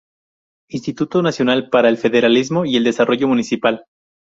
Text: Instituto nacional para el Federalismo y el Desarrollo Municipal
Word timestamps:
Instituto 0.71 1.21
nacional 1.21 1.69
para 1.69 1.87
el 1.87 1.95
Federalismo 1.95 2.65
y 2.65 2.75
el 2.75 2.83
Desarrollo 2.83 3.27
Municipal 3.27 3.85